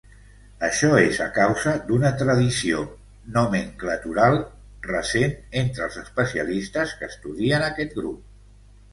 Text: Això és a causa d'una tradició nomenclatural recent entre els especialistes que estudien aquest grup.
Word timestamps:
Això 0.67 0.87
és 0.99 1.17
a 1.23 1.25
causa 1.33 1.73
d'una 1.89 2.09
tradició 2.21 2.79
nomenclatural 3.35 4.37
recent 4.87 5.35
entre 5.61 5.83
els 5.89 5.99
especialistes 6.03 6.95
que 7.03 7.11
estudien 7.13 7.67
aquest 7.67 7.95
grup. 7.99 8.25